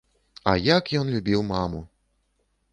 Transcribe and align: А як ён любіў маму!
А 0.51 0.55
як 0.77 0.89
ён 1.01 1.13
любіў 1.17 1.45
маму! 1.53 1.85